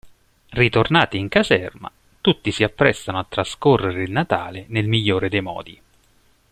[0.49, 1.91] Ritornati in caserma,
[2.21, 5.79] tutti si apprestano a trascorrere il Natale nel migliore dei modi.